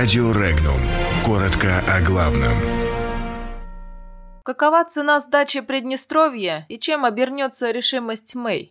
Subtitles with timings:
[0.00, 0.80] Радио Регнум.
[1.26, 2.56] Коротко о главном.
[4.42, 8.70] Какова цена сдачи Приднестровья и чем обернется решимость Мэй?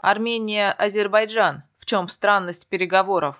[0.00, 1.64] Армения, Азербайджан.
[1.76, 3.34] В чем странность переговоров?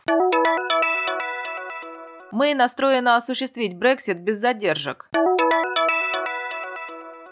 [2.32, 5.08] Мэй настроена осуществить Брексит без задержек.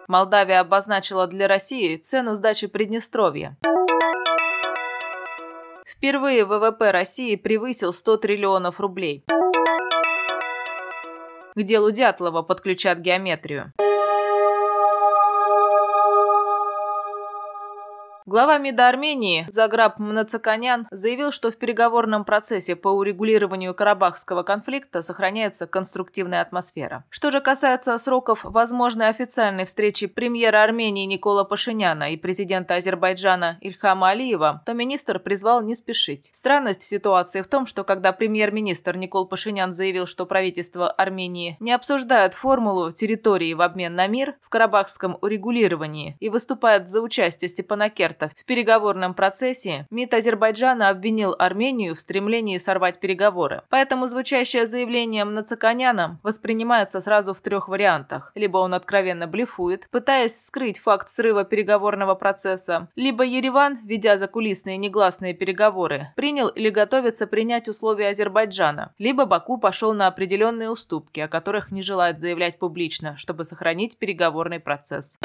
[0.06, 3.56] Молдавия обозначила для России цену сдачи Приднестровья.
[6.04, 9.24] Впервые ВВП России превысил 100 триллионов рублей.
[11.54, 13.72] К делу Дятлова подключат геометрию.
[18.26, 25.66] Глава МИДа Армении Заграб Мнацаканян заявил, что в переговорном процессе по урегулированию карабахского конфликта сохраняется
[25.66, 27.04] конструктивная атмосфера.
[27.10, 34.08] Что же касается сроков возможной официальной встречи премьера Армении Никола Пашиняна и президента Азербайджана Ильхама
[34.08, 36.30] Алиева, то министр призвал не спешить.
[36.32, 42.32] Странность ситуации в том, что когда премьер-министр Никол Пашинян заявил, что правительство Армении не обсуждает
[42.32, 48.13] формулу территории в обмен на мир в карабахском урегулировании и выступает за участие Степана Керта
[48.14, 48.32] экспертов.
[48.36, 53.62] В переговорном процессе МИД Азербайджана обвинил Армению в стремлении сорвать переговоры.
[53.68, 58.32] Поэтому звучащее заявление Мнацаканяна воспринимается сразу в трех вариантах.
[58.34, 65.34] Либо он откровенно блефует, пытаясь скрыть факт срыва переговорного процесса, либо Ереван, ведя закулисные негласные
[65.34, 71.70] переговоры, принял или готовится принять условия Азербайджана, либо Баку пошел на определенные уступки, о которых
[71.70, 75.18] не желает заявлять публично, чтобы сохранить переговорный процесс.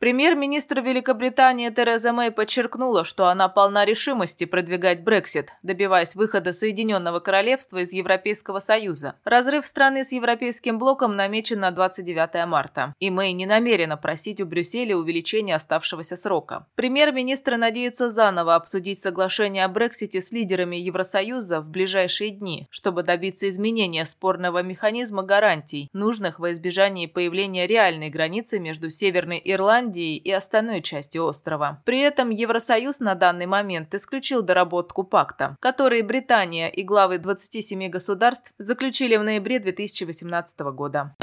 [0.00, 7.82] Премьер-министр Великобритании Тереза Мэй подчеркнула, что она полна решимости продвигать Брексит, добиваясь выхода Соединенного Королевства
[7.82, 9.16] из Европейского Союза.
[9.24, 14.46] Разрыв страны с Европейским блоком намечен на 29 марта, и Мэй не намерена просить у
[14.46, 16.66] Брюсселя увеличения оставшегося срока.
[16.76, 23.50] Премьер-министр надеется заново обсудить соглашение о Брексите с лидерами Евросоюза в ближайшие дни, чтобы добиться
[23.50, 30.30] изменения спорного механизма гарантий, нужных во избежании появления реальной границы между Северной Ирландией Ирландии и
[30.30, 31.82] остальной части острова.
[31.84, 38.54] При этом Евросоюз на данный момент исключил доработку пакта, который Британия и главы 27 государств
[38.58, 41.14] заключили в ноябре 2018 года.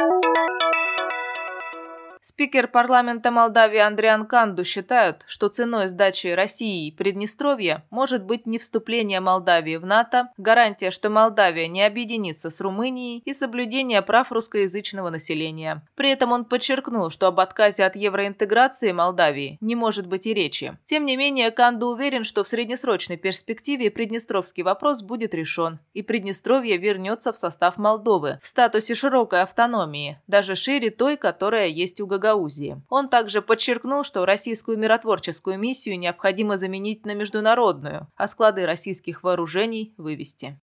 [2.38, 8.60] Спикер парламента Молдавии Андриан Канду считают, что ценой сдачи России и Приднестровья может быть не
[8.60, 15.10] вступление Молдавии в НАТО, гарантия, что Молдавия не объединится с Румынией и соблюдение прав русскоязычного
[15.10, 15.82] населения.
[15.96, 20.78] При этом он подчеркнул, что об отказе от евроинтеграции Молдавии не может быть и речи.
[20.86, 26.78] Тем не менее, Канду уверен, что в среднесрочной перспективе Приднестровский вопрос будет решен, и Приднестровье
[26.78, 32.82] вернется в состав Молдовы в статусе широкой автономии, даже шире той, которая есть у Гагаузии.
[32.90, 39.94] Он также подчеркнул, что российскую миротворческую миссию необходимо заменить на международную, а склады российских вооружений
[39.98, 40.60] вывести.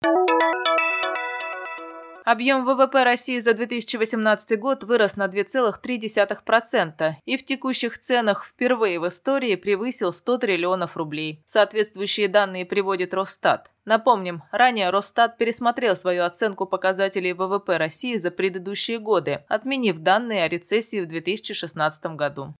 [2.24, 9.06] Объем ВВП России за 2018 год вырос на 2,3% и в текущих ценах впервые в
[9.06, 11.42] истории превысил 100 триллионов рублей.
[11.44, 13.70] Соответствующие данные приводит Росстат.
[13.84, 20.48] Напомним, ранее Росстат пересмотрел свою оценку показателей ВВП России за предыдущие годы, отменив данные о
[20.48, 22.54] рецессии в 2016 году.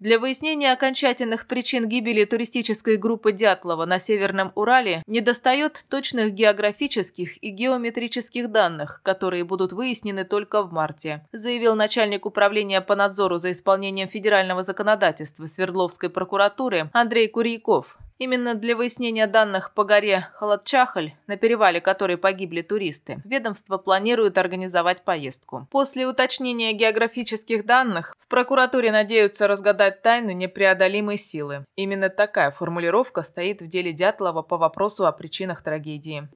[0.00, 7.50] Для выяснения окончательных причин гибели туристической группы Дятлова на Северном Урале недостает точных географических и
[7.50, 14.08] геометрических данных, которые будут выяснены только в марте, заявил начальник управления по надзору за исполнением
[14.08, 17.98] федерального законодательства Свердловской прокуратуры Андрей Курьяков.
[18.18, 25.04] Именно для выяснения данных по горе Холодчахаль, на перевале которой погибли туристы, ведомство планирует организовать
[25.04, 25.68] поездку.
[25.70, 31.64] После уточнения географических данных в прокуратуре надеются разгадать тайну непреодолимой силы.
[31.76, 36.28] Именно такая формулировка стоит в деле Дятлова по вопросу о причинах трагедии.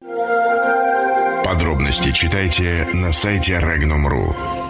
[1.44, 4.61] Подробности читайте на сайте Regnum.ru.